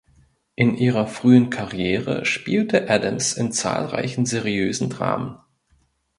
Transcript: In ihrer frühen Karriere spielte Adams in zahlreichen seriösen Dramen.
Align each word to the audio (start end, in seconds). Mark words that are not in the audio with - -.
In 0.55 0.75
ihrer 0.77 1.05
frühen 1.05 1.51
Karriere 1.51 2.25
spielte 2.25 2.89
Adams 2.89 3.33
in 3.33 3.51
zahlreichen 3.51 4.25
seriösen 4.25 4.89
Dramen. 4.89 5.37